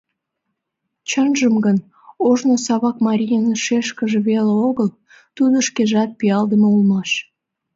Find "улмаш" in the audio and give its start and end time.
6.75-7.09